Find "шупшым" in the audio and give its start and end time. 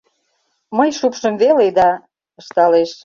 0.99-1.33